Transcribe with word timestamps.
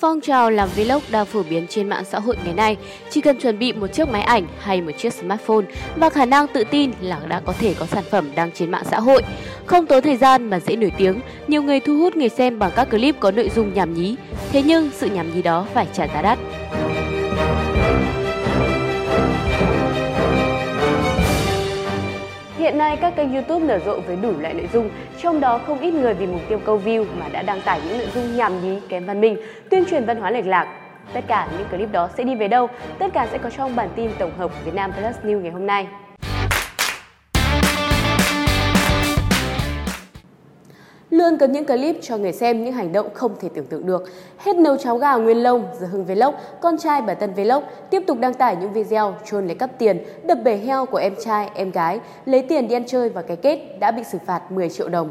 Phong 0.00 0.20
trào 0.20 0.50
làm 0.50 0.68
vlog 0.76 1.02
đang 1.10 1.26
phổ 1.26 1.42
biến 1.42 1.66
trên 1.66 1.88
mạng 1.88 2.04
xã 2.04 2.18
hội 2.18 2.36
ngày 2.44 2.54
nay. 2.54 2.76
Chỉ 3.10 3.20
cần 3.20 3.40
chuẩn 3.40 3.58
bị 3.58 3.72
một 3.72 3.86
chiếc 3.86 4.08
máy 4.08 4.22
ảnh 4.22 4.46
hay 4.58 4.82
một 4.82 4.92
chiếc 4.98 5.14
smartphone 5.14 5.64
và 5.96 6.10
khả 6.10 6.24
năng 6.24 6.46
tự 6.46 6.64
tin 6.70 6.90
là 7.00 7.20
đã 7.28 7.40
có 7.40 7.52
thể 7.52 7.74
có 7.78 7.86
sản 7.86 8.04
phẩm 8.10 8.30
đăng 8.34 8.52
trên 8.52 8.70
mạng 8.70 8.84
xã 8.90 9.00
hội. 9.00 9.22
Không 9.66 9.86
tốn 9.86 10.02
thời 10.02 10.16
gian 10.16 10.50
mà 10.50 10.60
dễ 10.60 10.76
nổi 10.76 10.92
tiếng, 10.96 11.20
nhiều 11.48 11.62
người 11.62 11.80
thu 11.80 11.96
hút 11.96 12.16
người 12.16 12.28
xem 12.28 12.58
bằng 12.58 12.72
các 12.76 12.90
clip 12.90 13.20
có 13.20 13.30
nội 13.30 13.50
dung 13.54 13.74
nhảm 13.74 13.94
nhí. 13.94 14.16
Thế 14.52 14.62
nhưng 14.62 14.90
sự 14.92 15.06
nhảm 15.10 15.34
nhí 15.34 15.42
đó 15.42 15.66
phải 15.74 15.86
trả 15.92 16.06
giá 16.06 16.22
đắt. 16.22 16.38
Hiện 22.70 22.78
nay 22.78 22.96
các 23.00 23.16
kênh 23.16 23.32
YouTube 23.32 23.66
nở 23.66 23.78
rộ 23.86 24.00
với 24.00 24.16
đủ 24.22 24.32
loại 24.40 24.54
nội 24.54 24.68
dung, 24.72 24.90
trong 25.22 25.40
đó 25.40 25.60
không 25.66 25.78
ít 25.78 25.94
người 25.94 26.14
vì 26.14 26.26
mục 26.26 26.40
tiêu 26.48 26.58
câu 26.64 26.80
view 26.84 27.04
mà 27.18 27.28
đã 27.28 27.42
đăng 27.42 27.60
tải 27.60 27.80
những 27.88 27.98
nội 27.98 28.06
dung 28.14 28.36
nhảm 28.36 28.62
nhí, 28.62 28.78
kém 28.88 29.06
văn 29.06 29.20
minh, 29.20 29.36
tuyên 29.70 29.84
truyền 29.90 30.04
văn 30.04 30.16
hóa 30.16 30.30
lệch 30.30 30.46
lạc. 30.46 30.66
Tất 31.12 31.20
cả 31.26 31.48
những 31.58 31.68
clip 31.68 31.92
đó 31.92 32.08
sẽ 32.16 32.24
đi 32.24 32.34
về 32.34 32.48
đâu? 32.48 32.68
Tất 32.98 33.06
cả 33.12 33.26
sẽ 33.32 33.38
có 33.38 33.50
trong 33.50 33.76
bản 33.76 33.88
tin 33.96 34.10
tổng 34.18 34.32
hợp 34.38 34.64
Việt 34.64 34.74
Nam 34.74 34.92
Plus 34.92 35.16
News 35.24 35.40
ngày 35.40 35.50
hôm 35.50 35.66
nay. 35.66 35.86
Luôn 41.10 41.38
có 41.40 41.46
những 41.46 41.66
clip 41.66 41.96
cho 42.02 42.16
người 42.16 42.32
xem 42.32 42.64
những 42.64 42.74
hành 42.74 42.92
động 42.92 43.08
không 43.14 43.36
thể 43.40 43.48
tưởng 43.54 43.66
tượng 43.66 43.86
được. 43.86 44.02
Hết 44.38 44.56
nấu 44.56 44.76
cháo 44.76 44.98
gà 44.98 45.16
nguyên 45.16 45.42
lông, 45.42 45.66
giờ 45.80 45.86
Hưng 45.86 46.04
Vlog, 46.04 46.34
con 46.60 46.78
trai 46.78 47.02
bà 47.02 47.14
Tân 47.14 47.34
Vlog 47.34 47.64
tiếp 47.90 48.02
tục 48.06 48.18
đăng 48.20 48.34
tải 48.34 48.56
những 48.56 48.72
video 48.72 49.16
trôn 49.30 49.46
lấy 49.46 49.54
cắp 49.54 49.78
tiền, 49.78 50.04
đập 50.26 50.38
bể 50.44 50.56
heo 50.56 50.86
của 50.86 50.98
em 50.98 51.14
trai, 51.24 51.50
em 51.54 51.70
gái, 51.70 52.00
lấy 52.24 52.42
tiền 52.48 52.68
đi 52.68 52.74
ăn 52.74 52.86
chơi 52.86 53.08
và 53.08 53.22
cái 53.22 53.36
kết 53.36 53.78
đã 53.80 53.90
bị 53.90 54.02
xử 54.12 54.18
phạt 54.26 54.52
10 54.52 54.68
triệu 54.68 54.88
đồng. 54.88 55.10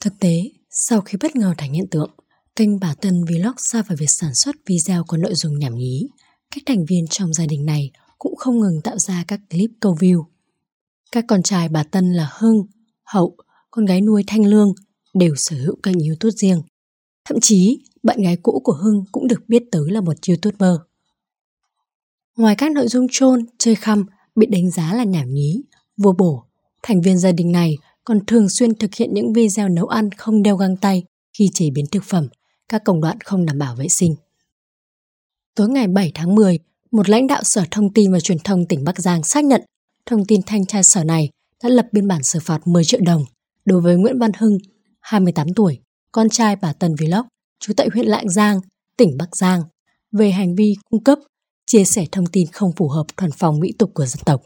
Thực 0.00 0.12
tế, 0.20 0.42
sau 0.70 1.00
khi 1.00 1.18
bất 1.22 1.36
ngờ 1.36 1.54
thành 1.58 1.72
hiện 1.72 1.86
tượng, 1.90 2.10
kênh 2.56 2.80
bà 2.80 2.94
Tân 3.00 3.12
Vlog 3.24 3.54
xa 3.56 3.82
vào 3.88 3.96
việc 4.00 4.10
sản 4.20 4.30
xuất 4.34 4.56
video 4.66 5.02
có 5.08 5.16
nội 5.16 5.34
dung 5.34 5.58
nhảm 5.58 5.74
nhí. 5.74 6.08
Các 6.54 6.62
thành 6.66 6.84
viên 6.88 7.06
trong 7.10 7.32
gia 7.32 7.46
đình 7.46 7.66
này 7.66 7.90
cũng 8.18 8.36
không 8.36 8.58
ngừng 8.60 8.80
tạo 8.84 8.98
ra 8.98 9.24
các 9.28 9.40
clip 9.50 9.70
câu 9.80 9.94
view. 10.00 10.24
Các 11.12 11.24
con 11.28 11.42
trai 11.42 11.68
bà 11.68 11.82
Tân 11.82 12.12
là 12.12 12.30
Hưng, 12.38 12.56
Hậu, 13.04 13.36
con 13.76 13.84
gái 13.84 14.00
nuôi 14.00 14.24
Thanh 14.26 14.46
Lương 14.46 14.72
đều 15.14 15.34
sở 15.36 15.56
hữu 15.56 15.76
kênh 15.82 15.94
YouTube 16.08 16.30
riêng. 16.36 16.62
Thậm 17.28 17.40
chí, 17.40 17.78
bạn 18.02 18.22
gái 18.22 18.36
cũ 18.42 18.60
của 18.64 18.72
Hưng 18.72 19.04
cũng 19.12 19.28
được 19.28 19.48
biết 19.48 19.62
tới 19.72 19.90
là 19.90 20.00
một 20.00 20.12
YouTuber. 20.28 20.80
Ngoài 22.36 22.54
các 22.58 22.72
nội 22.72 22.88
dung 22.88 23.06
trôn, 23.10 23.46
chơi 23.58 23.74
khăm 23.74 24.04
bị 24.34 24.46
đánh 24.46 24.70
giá 24.70 24.94
là 24.94 25.04
nhảm 25.04 25.34
nhí, 25.34 25.62
vô 25.96 26.12
bổ, 26.18 26.44
thành 26.82 27.00
viên 27.00 27.18
gia 27.18 27.32
đình 27.32 27.52
này 27.52 27.74
còn 28.04 28.26
thường 28.26 28.48
xuyên 28.48 28.74
thực 28.74 28.94
hiện 28.94 29.14
những 29.14 29.32
video 29.32 29.68
nấu 29.68 29.86
ăn 29.86 30.10
không 30.10 30.42
đeo 30.42 30.56
găng 30.56 30.76
tay 30.76 31.02
khi 31.38 31.48
chế 31.54 31.70
biến 31.70 31.84
thực 31.92 32.04
phẩm, 32.04 32.28
các 32.68 32.82
công 32.84 33.00
đoạn 33.00 33.20
không 33.20 33.46
đảm 33.46 33.58
bảo 33.58 33.74
vệ 33.74 33.88
sinh. 33.88 34.14
Tối 35.54 35.68
ngày 35.68 35.86
7 35.88 36.12
tháng 36.14 36.34
10, 36.34 36.58
một 36.90 37.08
lãnh 37.08 37.26
đạo 37.26 37.42
Sở 37.44 37.64
Thông 37.70 37.92
tin 37.92 38.12
và 38.12 38.20
Truyền 38.20 38.38
thông 38.38 38.66
tỉnh 38.66 38.84
Bắc 38.84 38.98
Giang 38.98 39.22
xác 39.22 39.44
nhận 39.44 39.62
thông 40.06 40.24
tin 40.24 40.40
thanh 40.46 40.66
tra 40.66 40.82
sở 40.82 41.04
này 41.04 41.30
đã 41.62 41.68
lập 41.68 41.86
biên 41.92 42.08
bản 42.08 42.22
xử 42.22 42.38
phạt 42.42 42.66
10 42.66 42.84
triệu 42.84 43.00
đồng 43.04 43.24
đối 43.66 43.80
với 43.80 43.96
Nguyễn 43.96 44.18
Văn 44.18 44.30
Hưng, 44.38 44.58
28 45.00 45.46
tuổi, 45.56 45.78
con 46.12 46.28
trai 46.28 46.56
bà 46.56 46.72
Tần 46.72 46.94
Vlog, 46.94 47.26
trú 47.60 47.72
tại 47.76 47.88
huyện 47.94 48.06
Lạng 48.06 48.28
Giang, 48.28 48.60
tỉnh 48.96 49.16
Bắc 49.18 49.36
Giang, 49.36 49.62
về 50.12 50.30
hành 50.30 50.54
vi 50.54 50.74
cung 50.90 51.04
cấp, 51.04 51.18
chia 51.66 51.84
sẻ 51.84 52.06
thông 52.12 52.26
tin 52.26 52.46
không 52.52 52.72
phù 52.76 52.88
hợp 52.88 53.06
thuần 53.16 53.30
phong 53.38 53.60
mỹ 53.60 53.72
tục 53.78 53.90
của 53.94 54.06
dân 54.06 54.20
tộc. 54.24 54.42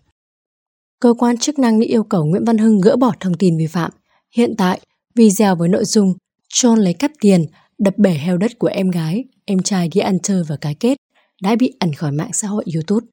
Cơ 1.00 1.14
quan 1.18 1.38
chức 1.38 1.58
năng 1.58 1.80
đã 1.80 1.86
yêu 1.88 2.02
cầu 2.02 2.24
Nguyễn 2.24 2.44
Văn 2.44 2.58
Hưng 2.58 2.80
gỡ 2.80 2.96
bỏ 2.96 3.12
thông 3.20 3.34
tin 3.34 3.58
vi 3.58 3.66
phạm. 3.66 3.90
Hiện 4.36 4.54
tại, 4.58 4.80
video 5.14 5.56
với 5.56 5.68
nội 5.68 5.84
dung 5.84 6.14
trôn 6.48 6.78
lấy 6.78 6.94
cắp 6.94 7.10
tiền, 7.20 7.46
đập 7.78 7.94
bể 7.98 8.10
heo 8.10 8.36
đất 8.36 8.58
của 8.58 8.66
em 8.66 8.90
gái, 8.90 9.24
em 9.44 9.62
trai 9.62 9.88
đi 9.94 10.00
ăn 10.00 10.18
chơi 10.22 10.42
và 10.48 10.56
cái 10.60 10.74
kết 10.74 10.96
đã 11.42 11.56
bị 11.56 11.72
ẩn 11.80 11.92
khỏi 11.92 12.12
mạng 12.12 12.30
xã 12.32 12.48
hội 12.48 12.64
YouTube. 12.74 13.06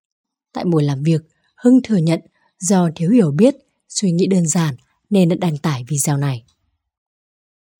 Tại 0.53 0.65
buổi 0.65 0.83
làm 0.83 1.03
việc, 1.03 1.21
Hưng 1.63 1.79
thừa 1.83 1.97
nhận 1.97 2.19
do 2.59 2.89
thiếu 2.95 3.09
hiểu 3.09 3.31
biết, 3.31 3.55
suy 3.89 4.11
nghĩ 4.11 4.27
đơn 4.27 4.47
giản 4.47 4.75
nên 5.09 5.29
đã 5.29 5.35
đăng 5.40 5.57
tải 5.57 5.84
video 5.88 6.18
này. 6.18 6.44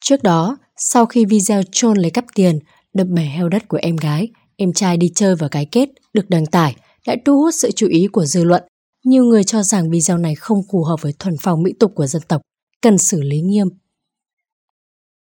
Trước 0.06 0.24
đó, 0.24 0.58
sau 0.78 1.06
khi 1.06 1.26
video 1.26 1.62
trôn 1.72 1.98
lấy 1.98 2.12
cắp 2.12 2.26
tiền, 2.36 2.60
đập 2.94 3.08
bể 3.08 3.24
heo 3.24 3.50
đất 3.50 3.68
của 3.68 3.80
em 3.82 3.96
gái, 3.96 4.28
em 4.56 4.74
trai 4.74 4.98
đi 4.98 5.12
chơi 5.16 5.36
vào 5.36 5.50
cái 5.50 5.66
kết 5.72 5.90
được 6.14 6.30
đăng 6.30 6.46
tải 6.46 6.76
đã 7.08 7.16
thu 7.26 7.38
hút 7.38 7.54
sự 7.58 7.72
chú 7.72 7.88
ý 7.88 8.08
của 8.08 8.26
dư 8.26 8.44
luận. 8.44 8.64
Nhiều 9.06 9.24
người 9.24 9.44
cho 9.44 9.64
rằng 9.64 9.90
video 9.90 10.18
này 10.18 10.36
không 10.36 10.62
phù 10.72 10.84
hợp 10.84 11.02
với 11.02 11.14
thuần 11.20 11.36
phong 11.42 11.64
mỹ 11.64 11.74
tục 11.80 11.92
của 11.96 12.08
dân 12.08 12.22
tộc, 12.28 12.42
cần 12.82 12.98
xử 12.98 13.22
lý 13.22 13.42
nghiêm. 13.42 13.68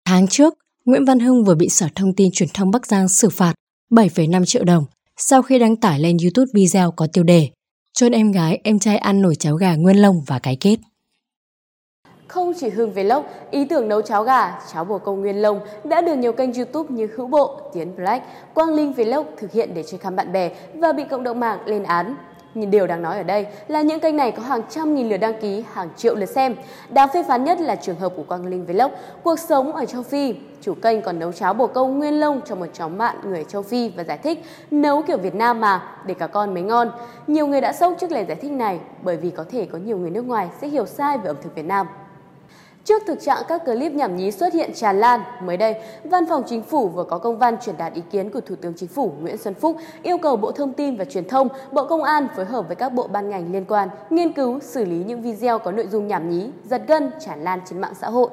Tháng 0.06 0.28
trước, 0.28 0.54
Nguyễn 0.86 1.06
Văn 1.06 1.20
Hưng 1.20 1.44
vừa 1.44 1.56
bị 1.56 1.70
Sở 1.70 1.88
Thông 1.96 2.16
tin 2.16 2.32
Truyền 2.32 2.50
thông 2.54 2.72
Bắc 2.72 2.88
Giang 2.88 3.10
xử 3.10 3.30
phạt 3.30 3.54
7,5 3.92 4.46
triệu 4.46 4.64
đồng 4.64 4.86
sau 5.18 5.42
khi 5.42 5.60
đăng 5.60 5.76
tải 5.76 6.00
lên 6.00 6.18
YouTube 6.24 6.52
video 6.54 6.92
có 6.92 7.08
tiêu 7.14 7.24
đề 7.24 7.50
Chôn 7.94 8.12
em 8.12 8.32
gái, 8.32 8.60
em 8.64 8.80
trai 8.80 8.98
ăn 8.98 9.22
nổi 9.22 9.36
cháo 9.36 9.56
gà 9.56 9.76
nguyên 9.76 9.98
lông 9.98 10.22
và 10.28 10.40
cái 10.40 10.58
kết. 10.60 10.78
Không 12.30 12.54
chỉ 12.58 12.70
Hương 12.70 12.92
Vlog, 12.92 13.24
ý 13.52 13.66
tưởng 13.66 13.88
nấu 13.88 14.02
cháo 14.02 14.24
gà, 14.24 14.60
cháo 14.74 14.86
bồ 14.86 14.98
câu 14.98 15.16
nguyên 15.16 15.42
lông 15.42 15.60
đã 15.84 16.02
được 16.02 16.16
nhiều 16.16 16.32
kênh 16.32 16.54
YouTube 16.54 16.90
như 16.90 17.08
Hữu 17.16 17.28
Bộ, 17.28 17.60
Tiến 17.74 17.96
Black, 17.96 18.26
Quang 18.54 18.70
Linh 18.70 18.94
Vlog 18.94 19.26
thực 19.38 19.52
hiện 19.52 19.74
để 19.74 19.84
chơi 19.84 19.98
khăm 19.98 20.16
bạn 20.16 20.32
bè 20.32 20.52
và 20.74 20.92
bị 20.92 21.04
cộng 21.04 21.24
đồng 21.24 21.40
mạng 21.40 21.60
lên 21.66 21.84
án. 21.84 22.16
Nhưng 22.54 22.72
điều 22.72 22.88
đáng 22.88 23.02
nói 23.02 23.18
ở 23.18 23.24
đây 23.24 23.46
là 23.68 23.82
những 23.82 24.00
kênh 24.00 24.18
này 24.18 24.32
có 24.32 24.44
hàng 24.44 24.62
trăm 24.70 24.96
nghìn 24.96 25.10
lượt 25.10 25.18
đăng 25.18 25.42
ký, 25.42 25.64
hàng 25.74 25.90
triệu 25.98 26.16
lượt 26.16 26.26
xem. 26.26 26.56
Đáng 26.90 27.10
phê 27.14 27.24
phán 27.24 27.44
nhất 27.44 27.60
là 27.60 27.76
trường 27.76 27.96
hợp 27.96 28.14
của 28.16 28.24
Quang 28.24 28.46
Linh 28.46 28.66
Vlog, 28.66 28.92
cuộc 29.24 29.40
sống 29.40 29.74
ở 29.76 29.86
châu 29.86 30.04
Phi. 30.04 30.36
Chủ 30.62 30.74
kênh 30.74 31.02
còn 31.02 31.20
nấu 31.20 31.32
cháo 31.32 31.54
bồ 31.54 31.68
câu 31.68 31.88
nguyên 31.88 32.20
lông 32.20 32.42
cho 32.46 32.56
một 32.56 32.68
cháu 32.74 32.90
mạn 32.90 33.16
người 33.24 33.44
châu 33.44 33.62
Phi 33.62 33.90
và 33.90 34.04
giải 34.04 34.18
thích 34.18 34.44
nấu 34.72 35.02
kiểu 35.02 35.18
Việt 35.18 35.36
Nam 35.36 35.62
mà, 35.62 35.84
để 36.06 36.14
cả 36.14 36.28
con 36.28 36.54
mới 36.54 36.64
ngon. 36.64 36.92
Nhiều 37.28 37.48
người 37.48 37.62
đã 37.62 37.74
sốc 37.74 37.94
trước 38.00 38.12
lời 38.12 38.26
giải 38.28 38.38
thích 38.42 38.52
này 38.52 38.80
bởi 39.04 39.18
vì 39.18 39.30
có 39.30 39.46
thể 39.52 39.66
có 39.66 39.78
nhiều 39.78 39.98
người 39.98 40.10
nước 40.10 40.26
ngoài 40.26 40.50
sẽ 40.62 40.68
hiểu 40.68 40.86
sai 40.86 41.18
về 41.18 41.28
ẩm 41.28 41.36
thực 41.42 41.56
Việt 41.56 41.66
Nam. 41.66 41.88
Trước 42.90 43.04
thực 43.08 43.22
trạng 43.22 43.44
các 43.48 43.62
clip 43.66 43.92
nhảm 43.92 44.16
nhí 44.16 44.32
xuất 44.32 44.54
hiện 44.54 44.72
tràn 44.76 45.00
lan, 45.00 45.22
mới 45.44 45.58
đây, 45.58 45.76
Văn 46.04 46.24
phòng 46.30 46.44
Chính 46.48 46.64
phủ 46.64 46.90
vừa 46.90 47.04
có 47.04 47.18
công 47.18 47.38
văn 47.38 47.56
truyền 47.66 47.78
đạt 47.78 47.94
ý 47.94 48.02
kiến 48.12 48.32
của 48.32 48.42
Thủ 48.42 48.56
tướng 48.56 48.74
Chính 48.78 48.90
phủ 48.90 49.14
Nguyễn 49.22 49.38
Xuân 49.38 49.54
Phúc 49.54 49.78
yêu 50.04 50.18
cầu 50.18 50.38
Bộ 50.38 50.52
Thông 50.52 50.74
tin 50.74 50.96
và 50.96 51.06
Truyền 51.06 51.28
thông, 51.28 51.48
Bộ 51.74 51.88
Công 51.88 52.04
an 52.04 52.28
phối 52.36 52.46
hợp 52.46 52.68
với 52.68 52.76
các 52.76 52.94
bộ 52.94 53.08
ban 53.08 53.30
ngành 53.30 53.52
liên 53.52 53.66
quan 53.66 53.90
nghiên 54.10 54.34
cứu 54.34 54.60
xử 54.60 54.86
lý 54.86 55.04
những 55.04 55.22
video 55.22 55.60
có 55.60 55.72
nội 55.72 55.88
dung 55.92 56.08
nhảm 56.08 56.30
nhí, 56.30 56.50
giật 56.70 56.82
gân, 56.88 57.12
tràn 57.20 57.44
lan 57.44 57.60
trên 57.70 57.82
mạng 57.82 57.94
xã 58.02 58.10
hội. 58.10 58.30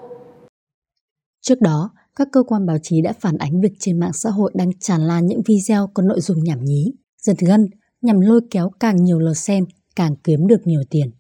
Trước 1.42 1.60
đó, 1.60 1.90
các 2.16 2.28
cơ 2.32 2.42
quan 2.42 2.66
báo 2.66 2.76
chí 2.82 3.02
đã 3.02 3.12
phản 3.20 3.38
ánh 3.38 3.60
việc 3.60 3.72
trên 3.78 4.00
mạng 4.00 4.12
xã 4.14 4.30
hội 4.30 4.52
đang 4.54 4.70
tràn 4.80 5.00
lan 5.00 5.26
những 5.26 5.42
video 5.48 5.90
có 5.94 6.02
nội 6.02 6.20
dung 6.20 6.44
nhảm 6.44 6.64
nhí, 6.64 6.92
giật 7.22 7.36
gân 7.38 7.66
nhằm 8.02 8.20
lôi 8.20 8.40
kéo 8.50 8.70
càng 8.80 8.96
nhiều 8.96 9.18
lượt 9.18 9.34
xem, 9.34 9.64
càng 9.96 10.16
kiếm 10.24 10.46
được 10.46 10.60
nhiều 10.64 10.80
tiền. 10.90 11.10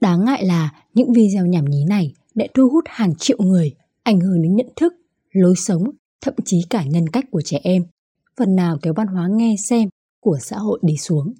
Đáng 0.00 0.24
ngại 0.24 0.44
là 0.44 0.70
những 0.94 1.12
video 1.12 1.46
nhảm 1.46 1.64
nhí 1.64 1.84
này 1.88 2.12
đã 2.34 2.46
thu 2.54 2.68
hút 2.68 2.84
hàng 2.86 3.14
triệu 3.18 3.38
người, 3.40 3.74
ảnh 4.02 4.20
hưởng 4.20 4.42
đến 4.42 4.56
nhận 4.56 4.68
thức, 4.76 4.92
lối 5.32 5.54
sống, 5.56 5.84
thậm 6.20 6.34
chí 6.44 6.62
cả 6.70 6.84
nhân 6.84 7.08
cách 7.08 7.24
của 7.30 7.42
trẻ 7.42 7.60
em, 7.62 7.84
phần 8.36 8.56
nào 8.56 8.78
kéo 8.82 8.92
văn 8.96 9.06
hóa 9.06 9.28
nghe 9.30 9.54
xem 9.58 9.88
của 10.20 10.38
xã 10.40 10.58
hội 10.58 10.78
đi 10.82 10.96
xuống. 10.96 11.34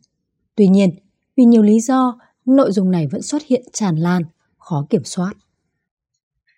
Tuy 0.57 0.67
nhiên, 0.67 0.91
vì 1.37 1.45
nhiều 1.45 1.63
lý 1.63 1.81
do, 1.81 2.19
nội 2.47 2.73
dung 2.73 2.91
này 2.91 3.07
vẫn 3.07 3.23
xuất 3.23 3.43
hiện 3.47 3.63
tràn 3.73 3.97
lan, 3.97 4.23
khó 4.59 4.87
kiểm 4.91 5.05
soát. 5.05 5.33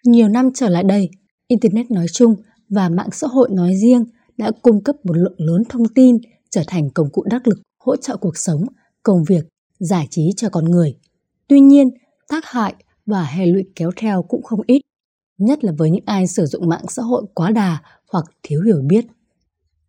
Nhiều 0.04 0.28
năm 0.28 0.50
trở 0.54 0.68
lại 0.68 0.82
đây, 0.82 1.10
Internet 1.48 1.90
nói 1.90 2.06
chung 2.12 2.34
và 2.68 2.88
mạng 2.88 3.08
xã 3.12 3.26
hội 3.26 3.48
nói 3.52 3.74
riêng 3.76 4.04
đã 4.36 4.50
cung 4.62 4.84
cấp 4.84 4.96
một 5.04 5.16
lượng 5.16 5.34
lớn 5.36 5.62
thông 5.68 5.88
tin 5.88 6.16
trở 6.50 6.62
thành 6.66 6.90
công 6.90 7.10
cụ 7.10 7.22
đắc 7.30 7.48
lực 7.48 7.58
hỗ 7.78 7.96
trợ 7.96 8.16
cuộc 8.16 8.36
sống, 8.36 8.64
công 9.02 9.24
việc, 9.24 9.44
giải 9.78 10.06
trí 10.10 10.30
cho 10.36 10.48
con 10.48 10.64
người. 10.64 10.96
Tuy 11.48 11.60
nhiên, 11.60 11.90
tác 12.28 12.44
hại 12.44 12.74
và 13.06 13.24
hệ 13.24 13.46
lụy 13.46 13.64
kéo 13.76 13.90
theo 13.96 14.22
cũng 14.22 14.42
không 14.42 14.60
ít, 14.66 14.82
nhất 15.38 15.64
là 15.64 15.72
với 15.78 15.90
những 15.90 16.04
ai 16.06 16.26
sử 16.26 16.46
dụng 16.46 16.68
mạng 16.68 16.84
xã 16.88 17.02
hội 17.02 17.24
quá 17.34 17.50
đà 17.50 17.78
hoặc 18.12 18.24
thiếu 18.42 18.60
hiểu 18.66 18.80
biết. 18.86 19.04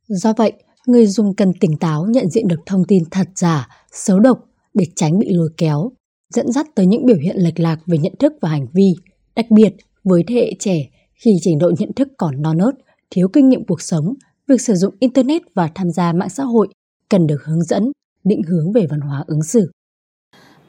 Do 0.08 0.34
vậy, 0.38 0.54
người 0.88 1.08
dùng 1.08 1.36
cần 1.36 1.54
tỉnh 1.60 1.78
táo 1.78 2.06
nhận 2.06 2.30
diện 2.30 2.48
được 2.48 2.60
thông 2.66 2.86
tin 2.88 3.04
thật 3.12 3.28
giả, 3.36 3.68
xấu 3.92 4.20
độc 4.20 4.40
để 4.74 4.86
tránh 4.96 5.20
bị 5.20 5.28
lôi 5.30 5.50
kéo, 5.58 5.92
dẫn 6.34 6.52
dắt 6.52 6.68
tới 6.76 6.86
những 6.86 7.06
biểu 7.06 7.18
hiện 7.18 7.36
lệch 7.38 7.60
lạc 7.60 7.80
về 7.86 7.98
nhận 7.98 8.14
thức 8.20 8.34
và 8.42 8.50
hành 8.50 8.68
vi, 8.74 8.94
đặc 9.36 9.46
biệt 9.52 9.74
với 10.04 10.24
thế 10.28 10.36
hệ 10.36 10.52
trẻ 10.60 10.90
khi 11.14 11.32
trình 11.42 11.58
độ 11.58 11.72
nhận 11.80 11.94
thức 11.94 12.08
còn 12.18 12.42
non 12.42 12.58
nớt, 12.58 12.76
thiếu 13.10 13.28
kinh 13.34 13.50
nghiệm 13.50 13.66
cuộc 13.66 13.82
sống, 13.82 14.14
việc 14.48 14.62
sử 14.62 14.76
dụng 14.76 14.96
Internet 15.00 15.42
và 15.56 15.70
tham 15.76 15.90
gia 15.90 16.14
mạng 16.14 16.30
xã 16.30 16.44
hội 16.44 16.68
cần 17.10 17.28
được 17.28 17.44
hướng 17.46 17.64
dẫn, 17.64 17.92
định 18.24 18.42
hướng 18.44 18.72
về 18.72 18.88
văn 18.90 19.00
hóa 19.00 19.24
ứng 19.28 19.44
xử. 19.44 19.72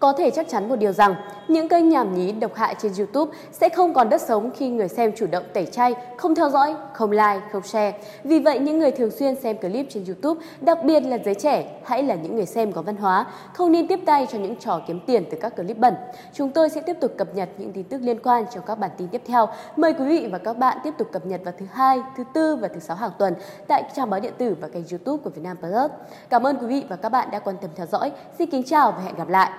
Có 0.07 0.13
thể 0.13 0.31
chắc 0.31 0.49
chắn 0.49 0.69
một 0.69 0.77
điều 0.77 0.93
rằng, 0.93 1.15
những 1.49 1.69
kênh 1.69 1.89
nhảm 1.89 2.15
nhí 2.15 2.33
độc 2.33 2.55
hại 2.55 2.75
trên 2.79 2.93
YouTube 2.99 3.37
sẽ 3.53 3.69
không 3.69 3.95
còn 3.95 4.09
đất 4.09 4.21
sống 4.21 4.51
khi 4.57 4.69
người 4.69 4.89
xem 4.89 5.13
chủ 5.17 5.27
động 5.27 5.45
tẩy 5.53 5.67
chay, 5.67 5.95
không 6.17 6.35
theo 6.35 6.51
dõi, 6.51 6.75
không 6.93 7.11
like, 7.11 7.41
không 7.53 7.63
share. 7.63 7.99
Vì 8.25 8.39
vậy, 8.39 8.59
những 8.59 8.79
người 8.79 8.91
thường 8.91 9.11
xuyên 9.11 9.35
xem 9.35 9.59
clip 9.59 9.87
trên 9.91 10.05
YouTube, 10.05 10.47
đặc 10.61 10.79
biệt 10.85 11.01
là 11.01 11.19
giới 11.25 11.35
trẻ 11.35 11.81
hãy 11.85 12.03
là 12.03 12.15
những 12.15 12.37
người 12.37 12.47
xem 12.47 12.73
có 12.73 12.83
văn 12.83 12.97
hóa, 12.97 13.27
không 13.55 13.73
nên 13.73 13.87
tiếp 13.87 14.01
tay 14.07 14.27
cho 14.33 14.39
những 14.39 14.57
trò 14.57 14.81
kiếm 14.87 15.01
tiền 15.07 15.25
từ 15.31 15.39
các 15.41 15.57
clip 15.57 15.79
bẩn. 15.79 15.95
Chúng 16.33 16.51
tôi 16.51 16.69
sẽ 16.69 16.81
tiếp 16.81 16.97
tục 17.01 17.13
cập 17.19 17.35
nhật 17.35 17.49
những 17.59 17.73
tin 17.73 17.85
tức 17.85 18.01
liên 18.03 18.19
quan 18.23 18.45
trong 18.55 18.65
các 18.67 18.79
bản 18.79 18.91
tin 18.99 19.09
tiếp 19.09 19.23
theo. 19.27 19.49
Mời 19.77 19.93
quý 19.93 20.05
vị 20.05 20.29
và 20.33 20.39
các 20.39 20.59
bạn 20.59 20.79
tiếp 20.85 20.95
tục 20.99 21.09
cập 21.13 21.27
nhật 21.27 21.41
vào 21.45 21.55
thứ 21.59 21.67
hai, 21.73 22.03
thứ 22.17 22.25
tư 22.35 22.57
và 22.57 22.69
thứ 22.69 22.81
sáu 22.81 22.97
hàng 22.97 23.13
tuần 23.19 23.35
tại 23.69 23.83
trang 23.97 24.11
báo 24.11 24.21
điện 24.21 24.33
tử 24.39 24.57
và 24.61 24.69
kênh 24.69 24.85
YouTube 24.91 25.23
của 25.25 25.31
Vietnam 25.31 25.57
Plus. 25.57 25.91
Cảm 26.29 26.47
ơn 26.47 26.57
quý 26.57 26.67
vị 26.67 26.85
và 26.89 26.97
các 26.97 27.09
bạn 27.09 27.29
đã 27.31 27.39
quan 27.39 27.57
tâm 27.61 27.71
theo 27.77 27.87
dõi. 27.87 28.13
Xin 28.39 28.51
kính 28.51 28.63
chào 28.63 28.93
và 28.93 29.03
hẹn 29.03 29.15
gặp 29.15 29.29
lại. 29.29 29.51